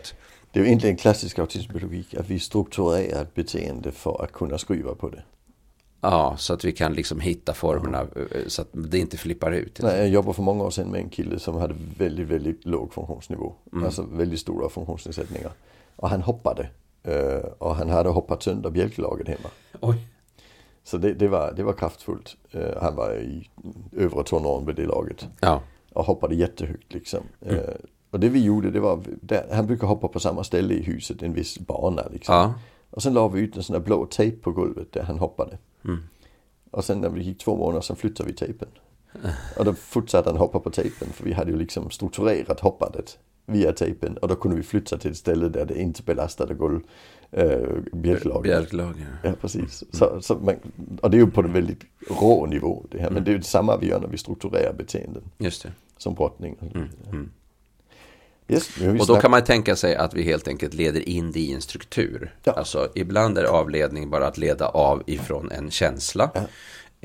[0.52, 4.94] Det är ju egentligen klassisk autismpedagogik att vi strukturerar ett beteende för att kunna skriva
[4.94, 5.22] på det.
[6.00, 8.00] Ja, så att vi kan liksom hitta formerna.
[8.00, 9.80] Eh, så att det inte flippar ut.
[9.82, 12.92] Nej, jag jobbade för många år sedan med en kille som hade väldigt, väldigt låg
[12.92, 13.52] funktionsnivå.
[13.72, 13.84] Mm.
[13.84, 15.52] Alltså väldigt stora funktionsnedsättningar.
[15.96, 16.68] Och han hoppade.
[17.02, 19.48] Eh, och han hade hoppat sönder bjälklaget hemma.
[19.80, 20.06] Oj.
[20.84, 22.36] Så det, det, var, det var kraftfullt.
[22.54, 23.50] Uh, han var i
[23.96, 25.28] övre tonåren vid det laget.
[25.40, 25.62] Ja.
[25.92, 27.20] Och hoppade jättehögt liksom.
[27.46, 27.60] Mm.
[28.10, 31.22] Och det vi gjorde det var, där, han brukar hoppa på samma ställe i huset,
[31.22, 32.34] en viss bana liksom.
[32.34, 32.54] Ja.
[32.90, 35.58] Och sen la vi ut en sån där blå tejp på golvet där han hoppade.
[35.84, 35.98] Mm.
[36.70, 38.68] Och sen när vi gick två månader så flyttade vi tejpen.
[39.58, 43.72] Och då fortsatte han hoppa på tejpen för vi hade ju liksom strukturerat hoppandet via
[43.72, 46.80] tejpen och då kunde vi flytta till ett ställe där det inte belastade golv,
[47.30, 47.58] äh,
[47.92, 48.42] bjälklagen.
[48.42, 49.06] Bjälklagen.
[49.22, 49.84] Ja, precis.
[49.92, 50.54] Så, så man,
[51.02, 51.80] och det är ju på en väldigt
[52.20, 53.04] rå nivå det här.
[53.10, 53.24] Men Mm.
[53.24, 55.22] det är ju samma vi gör när vi strukturerar beteenden.
[55.38, 55.72] Just det.
[55.96, 56.56] Som brottning.
[56.74, 56.88] Mm.
[57.12, 57.30] Mm.
[58.50, 61.52] Just, och då kan man tänka sig att vi helt enkelt leder in det i
[61.52, 62.34] en struktur.
[62.44, 62.52] Ja.
[62.52, 66.30] Alltså ibland är avledning bara att leda av ifrån en känsla.
[66.34, 66.40] Ja.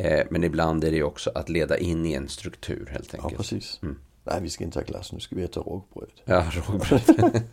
[0.04, 3.32] Eh, men ibland är det också att leda in i en struktur helt enkelt.
[3.32, 3.80] Ja, precis.
[3.84, 4.00] Mm.
[4.24, 6.12] Nej, vi ska inte ha glass, nu ska vi äta rågbröd.
[6.26, 7.02] Ja, rågbröd.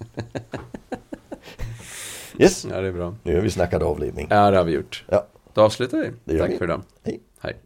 [2.38, 2.66] yes.
[2.70, 3.16] Ja, det är bra.
[3.22, 4.26] Nu har vi snackat avledning.
[4.30, 5.04] Ja, det har vi gjort.
[5.08, 5.26] Ja.
[5.54, 6.10] Då avslutar vi.
[6.24, 6.58] Det Tack vi.
[6.58, 6.82] för idag.
[7.04, 7.20] Hej.
[7.40, 7.56] Hej.